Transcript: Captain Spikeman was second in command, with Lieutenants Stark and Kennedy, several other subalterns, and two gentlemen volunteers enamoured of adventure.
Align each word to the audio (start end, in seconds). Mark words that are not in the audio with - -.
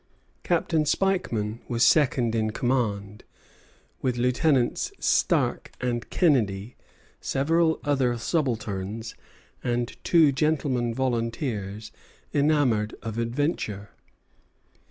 Captain 0.41 0.83
Spikeman 0.83 1.59
was 1.67 1.85
second 1.85 2.33
in 2.33 2.49
command, 2.49 3.23
with 4.01 4.17
Lieutenants 4.17 4.91
Stark 4.97 5.71
and 5.79 6.09
Kennedy, 6.09 6.75
several 7.19 7.79
other 7.83 8.17
subalterns, 8.17 9.13
and 9.63 9.95
two 10.03 10.31
gentlemen 10.31 10.91
volunteers 10.91 11.91
enamoured 12.33 12.95
of 13.03 13.19
adventure. 13.19 13.91